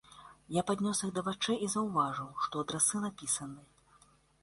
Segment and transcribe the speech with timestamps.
[0.59, 3.61] Я паднёс іх да вачэй і заўважыў, што адрасы напісаны.